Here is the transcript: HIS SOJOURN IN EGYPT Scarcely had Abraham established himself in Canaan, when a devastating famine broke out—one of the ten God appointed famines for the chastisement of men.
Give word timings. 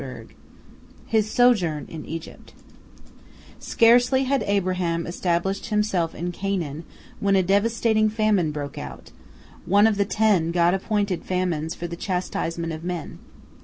HIS 1.05 1.29
SOJOURN 1.29 1.85
IN 1.87 2.07
EGYPT 2.07 2.55
Scarcely 3.59 4.23
had 4.23 4.41
Abraham 4.47 5.05
established 5.05 5.67
himself 5.67 6.15
in 6.15 6.31
Canaan, 6.31 6.85
when 7.19 7.35
a 7.35 7.43
devastating 7.43 8.09
famine 8.09 8.49
broke 8.51 8.79
out—one 8.79 9.85
of 9.85 9.97
the 9.97 10.05
ten 10.05 10.49
God 10.49 10.73
appointed 10.73 11.23
famines 11.23 11.75
for 11.75 11.85
the 11.85 11.95
chastisement 11.95 12.73
of 12.73 12.83
men. 12.83 13.19